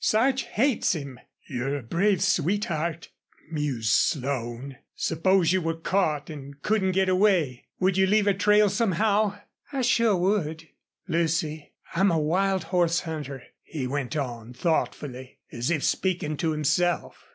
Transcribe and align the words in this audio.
Sarch 0.03 0.45
hates 0.45 0.93
him." 0.95 1.19
"You're 1.47 1.77
a 1.77 1.83
brave 1.83 2.23
sweetheart," 2.23 3.09
mused 3.51 3.91
Slone. 3.91 4.77
"Suppose 4.95 5.53
you 5.53 5.61
were 5.61 5.75
caught 5.75 6.27
an' 6.31 6.55
couldn't 6.63 6.93
get 6.93 7.07
away. 7.07 7.65
Would 7.79 7.97
you 7.97 8.07
leave 8.07 8.25
a 8.25 8.33
trail 8.33 8.67
somehow?" 8.67 9.39
"I 9.71 9.83
sure 9.83 10.17
would." 10.17 10.67
"Lucy, 11.07 11.73
I'm 11.93 12.09
a 12.09 12.17
wild 12.17 12.63
horse 12.73 13.01
hunter," 13.01 13.43
he 13.61 13.85
went 13.85 14.17
on, 14.17 14.53
thoughtfully, 14.53 15.37
as 15.51 15.69
if 15.69 15.83
speaking 15.83 16.35
to 16.37 16.51
himself. 16.51 17.29